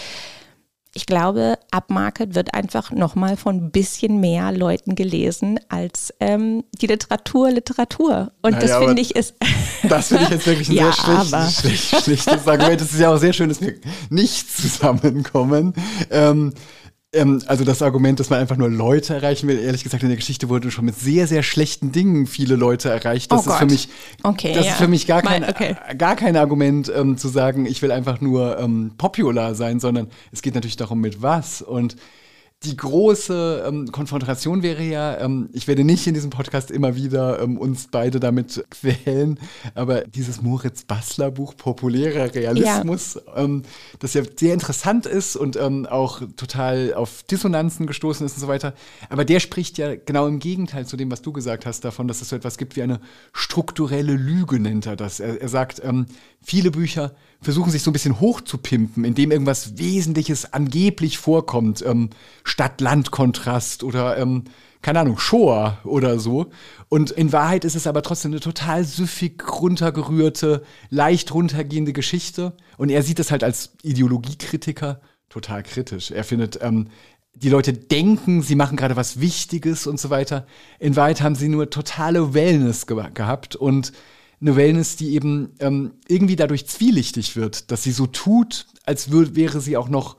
[0.94, 6.88] ich glaube, Upmarket wird einfach nochmal von ein bisschen mehr Leuten gelesen als ähm, die
[6.88, 8.32] Literatur Literatur.
[8.42, 9.36] Und naja, das finde ich ist.
[9.90, 12.82] Das finde ich jetzt wirklich ein ja, sehr schlecht, schlecht, schlechtes Argument.
[12.82, 13.74] Es ist ja auch sehr schön, dass wir
[14.10, 15.74] nicht zusammenkommen.
[16.12, 16.54] Ähm,
[17.14, 20.18] ähm, also das Argument, dass man einfach nur Leute erreichen will, ehrlich gesagt, in der
[20.18, 23.32] Geschichte wurden schon mit sehr, sehr schlechten Dingen viele Leute erreicht.
[23.32, 23.90] Das oh ist für mich,
[24.24, 24.72] okay, das ja.
[24.72, 25.76] ist für mich gar kein, okay.
[25.98, 30.42] gar kein Argument ähm, zu sagen, ich will einfach nur ähm, popular sein, sondern es
[30.42, 31.62] geht natürlich darum, mit was.
[31.62, 31.98] Und
[32.64, 37.42] die große ähm, Konfrontation wäre ja, ähm, ich werde nicht in diesem Podcast immer wieder
[37.42, 39.40] ähm, uns beide damit quälen,
[39.74, 43.38] aber dieses Moritz Bassler Buch Populärer Realismus, ja.
[43.38, 43.64] Ähm,
[43.98, 48.48] das ja sehr interessant ist und ähm, auch total auf Dissonanzen gestoßen ist und so
[48.48, 48.76] weiter.
[49.10, 52.22] Aber der spricht ja genau im Gegenteil zu dem, was du gesagt hast, davon, dass
[52.22, 53.02] es so etwas gibt wie eine
[53.34, 55.20] strukturelle Lüge, nennt er das.
[55.20, 56.06] Er, er sagt, ähm,
[56.44, 61.84] viele Bücher versuchen sich so ein bisschen hochzupimpen, indem irgendwas Wesentliches angeblich vorkommt.
[61.86, 62.12] Ähm,
[62.44, 64.44] Stadt-Land-Kontrast oder, ähm,
[64.82, 66.52] keine Ahnung, Shoah oder so.
[66.90, 72.54] Und in Wahrheit ist es aber trotzdem eine total süffig runtergerührte, leicht runtergehende Geschichte.
[72.78, 76.12] Und er sieht es halt als Ideologiekritiker total kritisch.
[76.12, 76.90] Er findet, ähm,
[77.34, 80.46] die Leute denken, sie machen gerade was Wichtiges und so weiter.
[80.80, 83.94] In Wahrheit haben sie nur totale Wellness ge gehabt und
[84.42, 89.36] eine Wellness, die eben ähm, irgendwie dadurch zwielichtig wird, dass sie so tut, als würd,
[89.36, 90.18] wäre sie auch noch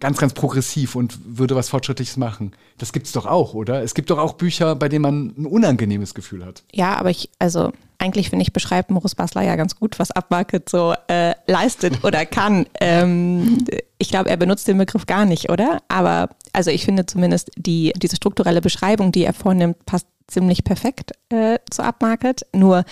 [0.00, 2.52] ganz, ganz progressiv und würde was Fortschrittliches machen.
[2.78, 3.82] Das gibt's doch auch, oder?
[3.82, 6.62] Es gibt doch auch Bücher, bei denen man ein unangenehmes Gefühl hat.
[6.72, 10.68] Ja, aber ich, also eigentlich finde ich, beschreibt Morris Basler ja ganz gut, was Upmarket
[10.68, 12.66] so äh, leistet oder kann.
[12.80, 13.64] Ähm,
[13.98, 15.82] ich glaube, er benutzt den Begriff gar nicht, oder?
[15.88, 21.12] Aber also ich finde zumindest die, diese strukturelle Beschreibung, die er vornimmt, passt ziemlich perfekt
[21.30, 22.46] äh, zu Upmarket.
[22.52, 22.84] Nur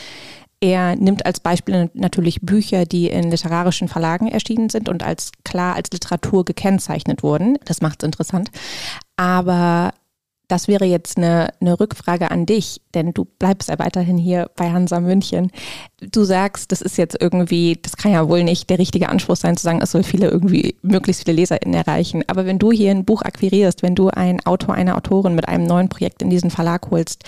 [0.66, 5.76] er nimmt als Beispiel natürlich Bücher, die in literarischen Verlagen erschienen sind und als klar
[5.76, 7.56] als Literatur gekennzeichnet wurden.
[7.64, 8.50] Das macht es interessant.
[9.14, 9.92] Aber
[10.48, 14.70] das wäre jetzt eine, eine Rückfrage an dich, denn du bleibst ja weiterhin hier bei
[14.72, 15.52] Hansa München.
[16.00, 19.56] Du sagst, das ist jetzt irgendwie, das kann ja wohl nicht der richtige Anspruch sein,
[19.56, 22.24] zu sagen, es soll viele irgendwie, möglichst viele LeserInnen erreichen.
[22.26, 25.64] Aber wenn du hier ein Buch akquirierst, wenn du einen Autor, eine Autorin mit einem
[25.64, 27.24] neuen Projekt in diesen Verlag holst,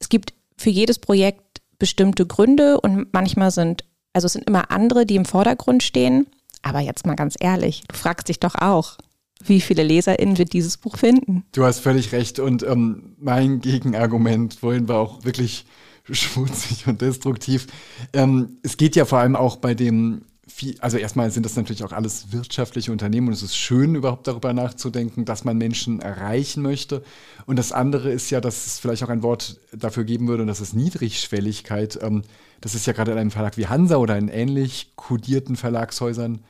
[0.00, 1.47] es gibt für jedes Projekt
[1.78, 6.26] bestimmte Gründe und manchmal sind, also es sind immer andere, die im Vordergrund stehen.
[6.62, 8.98] Aber jetzt mal ganz ehrlich, du fragst dich doch auch,
[9.44, 11.44] wie viele LeserInnen wird dieses Buch finden?
[11.52, 12.40] Du hast völlig recht.
[12.40, 15.66] Und ähm, mein Gegenargument vorhin war auch wirklich
[16.10, 17.66] schmutzig und destruktiv.
[18.12, 21.84] Ähm, es geht ja vor allem auch bei dem viel, also erstmal sind das natürlich
[21.84, 26.62] auch alles wirtschaftliche Unternehmen und es ist schön, überhaupt darüber nachzudenken, dass man Menschen erreichen
[26.62, 27.02] möchte.
[27.46, 30.48] Und das andere ist ja, dass es vielleicht auch ein Wort dafür geben würde, und
[30.48, 31.98] das ist Niedrigschwelligkeit.
[32.02, 32.22] Ähm,
[32.60, 36.40] das ist ja gerade in einem Verlag wie Hansa oder in ähnlich kodierten Verlagshäusern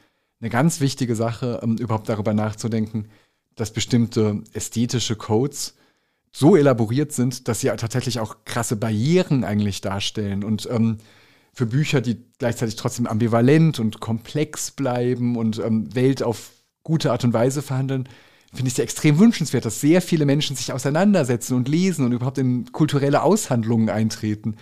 [0.40, 3.08] eine ganz wichtige Sache, um überhaupt darüber nachzudenken,
[3.56, 5.74] dass bestimmte ästhetische Codes
[6.32, 10.44] so elaboriert sind, dass sie tatsächlich auch krasse Barrieren eigentlich darstellen.
[10.44, 10.98] Und ähm,
[11.58, 16.52] für Bücher, die gleichzeitig trotzdem ambivalent und komplex bleiben und ähm, Welt auf
[16.84, 18.08] gute Art und Weise verhandeln,
[18.54, 22.38] finde ich es extrem wünschenswert, dass sehr viele Menschen sich auseinandersetzen und lesen und überhaupt
[22.38, 24.54] in kulturelle Aushandlungen eintreten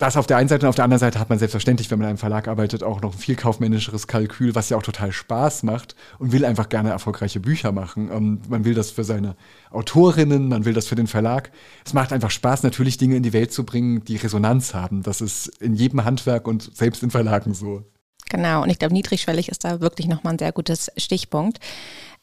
[0.00, 2.06] das auf der einen Seite und auf der anderen Seite hat man selbstverständlich, wenn man
[2.06, 5.62] in einem Verlag arbeitet, auch noch ein viel kaufmännischeres Kalkül, was ja auch total Spaß
[5.62, 8.10] macht und will einfach gerne erfolgreiche Bücher machen.
[8.10, 9.36] Ähm, man will das für seine
[9.70, 11.52] Autorinnen, man will das für den Verlag.
[11.84, 15.02] Es macht einfach Spaß, natürlich Dinge in die Welt zu bringen, die Resonanz haben.
[15.02, 17.84] Das ist in jedem Handwerk und selbst in Verlagen so.
[18.30, 21.58] Genau, und ich glaube, niedrigschwellig ist da wirklich nochmal ein sehr gutes Stichpunkt.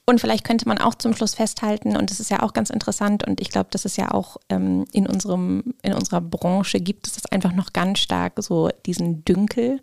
[0.10, 3.28] Und vielleicht könnte man auch zum Schluss festhalten, und das ist ja auch ganz interessant,
[3.28, 7.14] und ich glaube, das ist ja auch ähm, in, unserem, in unserer Branche gibt es
[7.14, 9.82] das einfach noch ganz stark, so diesen Dünkel,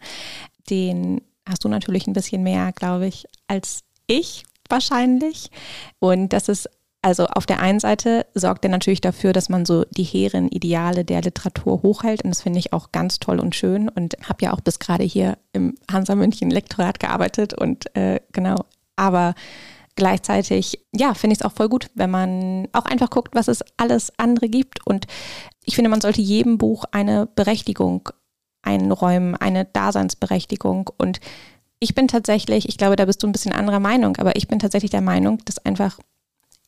[0.71, 5.51] den hast du natürlich ein bisschen mehr, glaube ich, als ich wahrscheinlich.
[5.99, 6.71] Und das ist
[7.03, 11.05] also auf der einen Seite sorgt er natürlich dafür, dass man so die hehren Ideale
[11.05, 14.55] der Literatur hochhält und das finde ich auch ganz toll und schön und habe ja
[14.55, 18.65] auch bis gerade hier im Hansa München Lektorat gearbeitet und äh, genau,
[18.97, 19.35] aber
[19.97, 23.65] Gleichzeitig, ja, finde ich es auch voll gut, wenn man auch einfach guckt, was es
[23.77, 24.85] alles andere gibt.
[24.87, 25.07] Und
[25.65, 28.09] ich finde, man sollte jedem Buch eine Berechtigung
[28.63, 30.91] einräumen, eine Daseinsberechtigung.
[30.99, 31.21] Und
[31.79, 34.59] ich bin tatsächlich, ich glaube, da bist du ein bisschen anderer Meinung, aber ich bin
[34.59, 35.99] tatsächlich der Meinung, dass einfach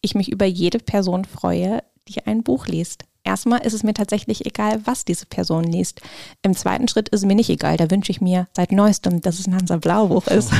[0.03, 3.05] ich mich über jede Person freue, die ein Buch liest.
[3.25, 6.01] Erstmal ist es mir tatsächlich egal, was diese Person liest.
[6.43, 7.77] Im zweiten Schritt ist es mir nicht egal.
[7.77, 10.53] Da wünsche ich mir seit neuestem, dass es ein Hansa Blaubuch ist.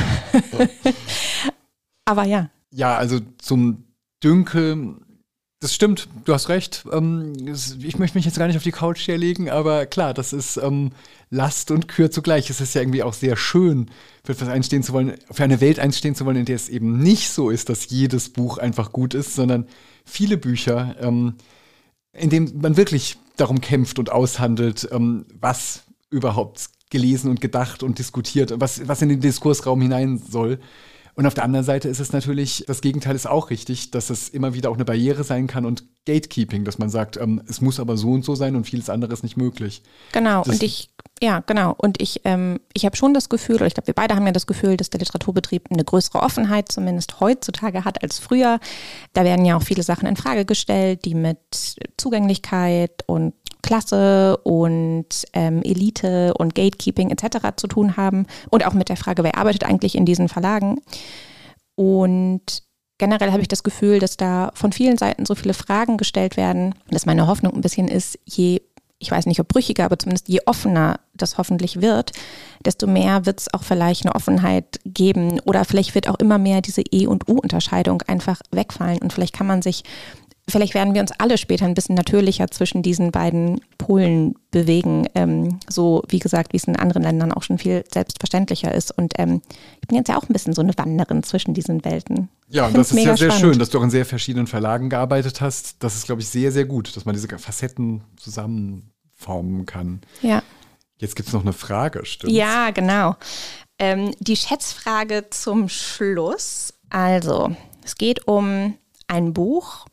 [2.05, 2.49] Aber ja.
[2.71, 3.85] Ja, also zum
[4.23, 4.97] Dünkel
[5.59, 6.85] das stimmt, du hast recht.
[6.91, 7.33] Ähm,
[7.81, 10.57] ich möchte mich jetzt gar nicht auf die Couch hier legen, aber klar, das ist
[10.57, 10.91] ähm,
[11.31, 12.51] Last und Kür zugleich.
[12.51, 13.89] Es ist ja irgendwie auch sehr schön,
[14.23, 16.99] für etwas einstehen zu wollen, für eine Welt einstehen zu wollen, in der es eben
[16.99, 19.67] nicht so ist, dass jedes Buch einfach gut ist, sondern
[20.05, 21.33] viele Bücher, ähm,
[22.13, 28.53] in denen man wirklich darum kämpft und aushandelt, was überhaupt gelesen und gedacht und diskutiert,
[28.55, 30.59] was, was in den Diskursraum hinein soll.
[31.17, 34.29] Und auf der anderen Seite ist es natürlich, das Gegenteil ist auch richtig, dass es
[34.29, 37.79] immer wieder auch eine Barriere sein kann und Gatekeeping, dass man sagt, ähm, es muss
[37.79, 39.81] aber so und so sein und vieles andere ist nicht möglich.
[40.11, 41.73] Genau, das und ich, ja, genau.
[41.75, 44.31] Und ich, ähm, ich habe schon das Gefühl, oder ich glaube, wir beide haben ja
[44.31, 48.59] das Gefühl, dass der Literaturbetrieb eine größere Offenheit zumindest heutzutage hat als früher.
[49.13, 51.39] Da werden ja auch viele Sachen in Frage gestellt, die mit
[51.97, 57.55] Zugänglichkeit und Klasse und ähm, Elite und Gatekeeping etc.
[57.55, 60.79] zu tun haben und auch mit der Frage, wer arbeitet eigentlich in diesen Verlagen.
[61.75, 62.63] Und
[62.97, 66.75] generell habe ich das Gefühl, dass da von vielen Seiten so viele Fragen gestellt werden,
[66.89, 68.61] dass meine Hoffnung ein bisschen ist, je,
[68.99, 72.11] ich weiß nicht ob brüchiger, aber zumindest je offener das hoffentlich wird,
[72.65, 76.61] desto mehr wird es auch vielleicht eine Offenheit geben oder vielleicht wird auch immer mehr
[76.61, 79.83] diese E- und U-Unterscheidung einfach wegfallen und vielleicht kann man sich
[80.49, 85.07] vielleicht werden wir uns alle später ein bisschen natürlicher zwischen diesen beiden Polen bewegen.
[85.13, 88.97] Ähm, so wie gesagt, wie es in anderen Ländern auch schon viel selbstverständlicher ist.
[88.97, 89.41] Und ähm,
[89.81, 92.29] ich bin jetzt ja auch ein bisschen so eine Wanderin zwischen diesen Welten.
[92.49, 93.39] Ja, und das ist ja sehr spannend.
[93.39, 95.83] schön, dass du auch in sehr verschiedenen Verlagen gearbeitet hast.
[95.83, 100.01] Das ist, glaube ich, sehr, sehr gut, dass man diese Facetten zusammenformen kann.
[100.21, 100.41] Ja.
[100.99, 102.31] Jetzt gibt es noch eine Frage, stimmt?
[102.31, 103.15] Ja, genau.
[103.79, 106.73] Ähm, die Schätzfrage zum Schluss.
[106.89, 108.75] Also, es geht um
[109.07, 109.85] ein Buch,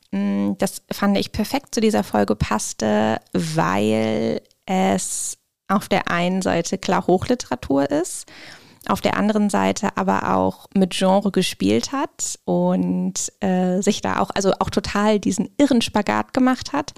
[0.59, 7.07] das fand ich perfekt zu dieser Folge passte, weil es auf der einen Seite klar
[7.07, 8.27] Hochliteratur ist,
[8.87, 14.31] auf der anderen Seite aber auch mit Genre gespielt hat und äh, sich da auch,
[14.35, 16.93] also auch total diesen irren Spagat gemacht hat.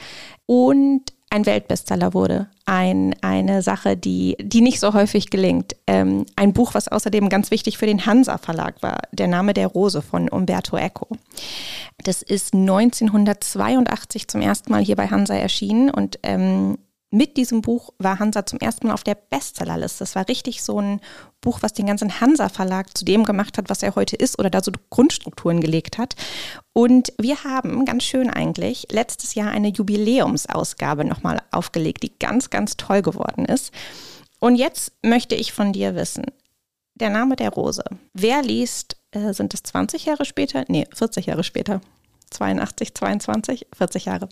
[0.46, 2.48] Und ein Weltbestseller wurde.
[2.66, 5.76] Ein, eine Sache, die, die nicht so häufig gelingt.
[5.86, 9.66] Ähm, ein Buch, was außerdem ganz wichtig für den Hansa Verlag war, Der Name der
[9.66, 11.08] Rose von Umberto Eco.
[11.98, 16.78] Das ist 1982 zum ersten Mal hier bei Hansa erschienen und ähm,
[17.10, 20.00] mit diesem Buch war Hansa zum ersten Mal auf der Bestsellerliste.
[20.00, 21.00] Das war richtig so ein
[21.40, 24.62] Buch, was den ganzen Hansa-Verlag zu dem gemacht hat, was er heute ist oder da
[24.62, 26.16] so Grundstrukturen gelegt hat.
[26.72, 32.76] Und wir haben ganz schön eigentlich letztes Jahr eine Jubiläumsausgabe nochmal aufgelegt, die ganz, ganz
[32.76, 33.72] toll geworden ist.
[34.40, 36.24] Und jetzt möchte ich von dir wissen,
[36.96, 37.84] der Name der Rose.
[38.14, 40.64] Wer liest, äh, sind es 20 Jahre später?
[40.68, 41.80] Nee, 40 Jahre später.
[42.30, 44.28] 82, 22, 40 Jahre.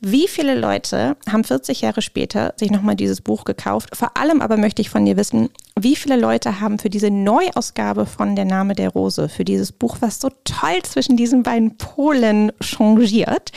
[0.00, 3.96] Wie viele Leute haben 40 Jahre später sich nochmal dieses Buch gekauft?
[3.96, 5.48] Vor allem aber möchte ich von dir wissen,
[5.80, 9.96] wie viele Leute haben für diese Neuausgabe von Der Name der Rose, für dieses Buch,
[10.00, 13.52] was so toll zwischen diesen beiden Polen changiert,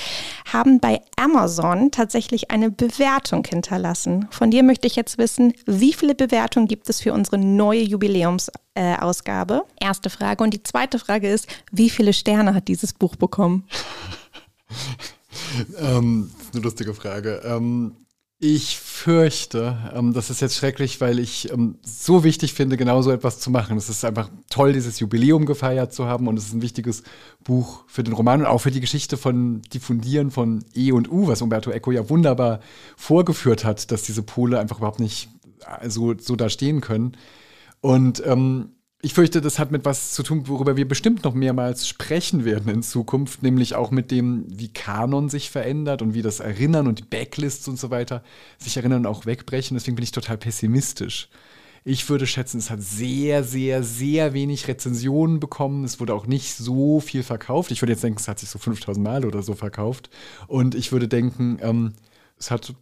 [0.51, 4.27] haben bei Amazon tatsächlich eine Bewertung hinterlassen?
[4.31, 9.65] Von dir möchte ich jetzt wissen, wie viele Bewertungen gibt es für unsere neue Jubiläumsausgabe?
[9.77, 10.41] Erste Frage.
[10.41, 13.67] Und die zweite Frage ist, wie viele Sterne hat dieses Buch bekommen?
[15.77, 17.41] ähm, das ist eine lustige Frage.
[17.43, 17.95] Ähm,
[18.41, 23.11] ich fürchte, ähm, das ist jetzt schrecklich, weil ich ähm, so wichtig finde, genau so
[23.11, 23.75] etwas zu machen.
[23.75, 27.03] Es ist einfach toll, dieses Jubiläum gefeiert zu haben und es ist ein wichtiges
[27.43, 31.27] Buch für den Roman und auch für die Geschichte von Diffundieren von E und U,
[31.27, 32.61] was Umberto Eco ja wunderbar
[32.95, 35.27] vorgeführt hat, dass diese Pole einfach überhaupt nicht
[35.81, 37.17] äh, so, so da stehen können.
[37.81, 38.69] Und ähm,
[39.01, 42.69] ich fürchte, das hat mit was zu tun, worüber wir bestimmt noch mehrmals sprechen werden
[42.69, 46.99] in Zukunft, nämlich auch mit dem, wie Kanon sich verändert und wie das Erinnern und
[46.99, 48.23] die Backlists und so weiter
[48.57, 49.75] sich erinnern und auch wegbrechen.
[49.75, 51.29] Deswegen bin ich total pessimistisch.
[51.85, 55.85] Ich würde schätzen, es hat sehr, sehr, sehr wenig Rezensionen bekommen.
[55.85, 57.71] Es wurde auch nicht so viel verkauft.
[57.71, 60.09] Ich würde jetzt denken, es hat sich so 5000 Mal oder so verkauft.
[60.47, 61.93] Und ich würde denken, ähm,
[62.37, 62.73] es hat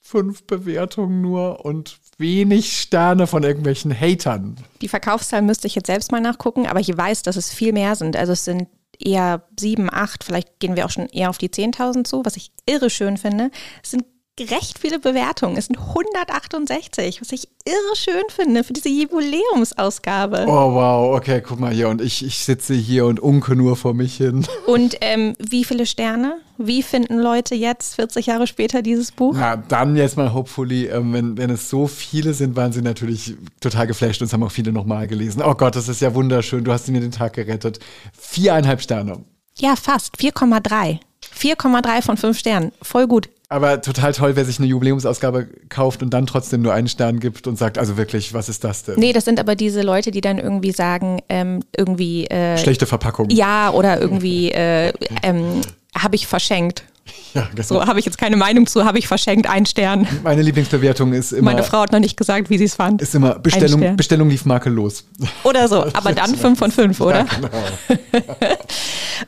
[0.00, 4.56] fünf Bewertungen nur und wenig Sterne von irgendwelchen Hatern.
[4.80, 7.96] Die Verkaufszahlen müsste ich jetzt selbst mal nachgucken, aber ich weiß, dass es viel mehr
[7.96, 8.16] sind.
[8.16, 12.04] Also es sind eher sieben, acht, vielleicht gehen wir auch schon eher auf die 10.000
[12.04, 13.50] zu, was ich irre schön finde.
[13.82, 14.04] Es sind
[14.38, 15.56] recht viele Bewertungen.
[15.56, 20.46] Es sind 168, was ich irre schön finde für diese Jubiläumsausgabe.
[20.46, 21.88] Oh wow, okay, guck mal hier.
[21.88, 24.46] Und ich, ich sitze hier und unke nur vor mich hin.
[24.66, 26.38] Und ähm, wie viele Sterne?
[26.56, 29.34] Wie finden Leute jetzt, 40 Jahre später, dieses Buch?
[29.36, 33.34] Na, dann jetzt mal hopefully, ähm, wenn, wenn es so viele sind, waren sie natürlich
[33.60, 35.42] total geflasht und es haben auch viele nochmal gelesen.
[35.44, 36.64] Oh Gott, das ist ja wunderschön.
[36.64, 37.78] Du hast mir den Tag gerettet.
[38.18, 39.24] Viereinhalb Sterne.
[39.58, 40.16] Ja, fast.
[40.16, 41.00] 4,3.
[41.34, 42.72] 4,3 von 5 Sternen.
[42.82, 43.28] Voll gut.
[43.52, 47.48] Aber total toll, wer sich eine Jubiläumsausgabe kauft und dann trotzdem nur einen Stern gibt
[47.48, 48.94] und sagt, also wirklich, was ist das denn?
[48.96, 52.26] Nee, das sind aber diese Leute, die dann irgendwie sagen, ähm, irgendwie.
[52.28, 53.28] Äh, Schlechte Verpackung.
[53.28, 54.92] Ja, oder irgendwie äh,
[55.24, 55.62] ähm,
[55.98, 56.84] habe ich verschenkt.
[57.32, 57.62] Ja, genau.
[57.62, 60.04] So habe ich jetzt keine Meinung zu, habe ich verschenkt, ein Stern.
[60.24, 61.52] Meine Lieblingsbewertung ist immer.
[61.52, 63.00] Meine Frau hat noch nicht gesagt, wie sie es fand.
[63.00, 63.94] Ist immer Bestellung.
[63.94, 65.04] Bestellung lief makellos.
[65.44, 67.24] Oder so, aber dann 5 von 5, oder?
[67.24, 67.48] Genau.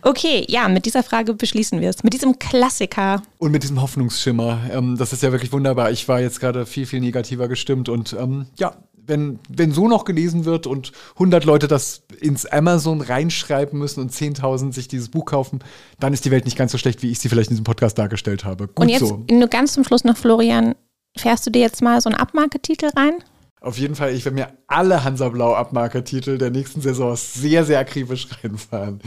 [0.01, 2.03] Okay, ja, mit dieser Frage beschließen wir es.
[2.03, 3.23] Mit diesem Klassiker.
[3.38, 4.61] Und mit diesem Hoffnungsschimmer.
[4.73, 5.90] Ähm, das ist ja wirklich wunderbar.
[5.90, 8.73] Ich war jetzt gerade viel, viel negativer gestimmt und ähm, ja.
[9.04, 14.12] Wenn, wenn so noch gelesen wird und 100 Leute das ins Amazon reinschreiben müssen und
[14.12, 15.60] 10.000 sich dieses Buch kaufen,
[15.98, 17.98] dann ist die Welt nicht ganz so schlecht, wie ich sie vielleicht in diesem Podcast
[17.98, 18.68] dargestellt habe.
[18.68, 19.24] Gut Und jetzt so.
[19.30, 20.76] nur ganz zum Schluss noch, Florian,
[21.16, 23.14] fährst du dir jetzt mal so einen Abmarketitel rein?
[23.60, 27.78] Auf jeden Fall, ich werde mir alle Hansa Blau Abmarkertitel der nächsten Saison sehr, sehr
[27.78, 29.00] akribisch reinfahren.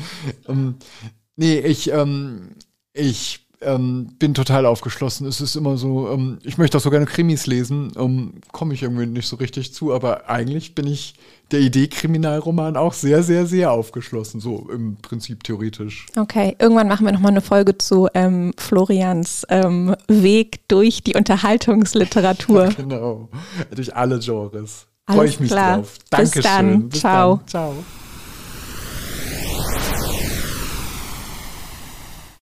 [0.47, 0.75] Ähm,
[1.36, 2.55] nee, ich, ähm,
[2.93, 5.28] ich ähm, bin total aufgeschlossen.
[5.28, 8.84] Es ist immer so, ähm, ich möchte auch so gerne Krimis lesen, ähm, komme ich
[8.84, 11.15] irgendwie nicht so richtig zu, aber eigentlich bin ich
[11.51, 16.08] der Idee Kriminalroman auch sehr, sehr, sehr aufgeschlossen, so im Prinzip theoretisch.
[16.17, 22.69] Okay, irgendwann machen wir nochmal eine Folge zu ähm, Florians ähm, Weg durch die Unterhaltungsliteratur.
[22.75, 23.30] Genau,
[23.73, 24.88] durch alle Genres.
[25.08, 25.78] Freue ich mich klar.
[25.78, 25.97] drauf.
[25.97, 26.41] Bis Dankeschön.
[26.43, 26.91] dann.
[26.91, 27.36] Ciao.
[27.38, 27.47] Dann.
[27.47, 27.73] Ciao.